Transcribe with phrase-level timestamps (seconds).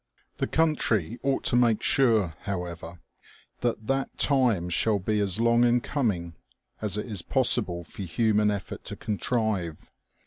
[0.37, 3.01] The country ought to make sure, however,
[3.59, 6.33] that that time shall be as long in coming
[6.81, 9.77] as it is possible for human effort to contrive.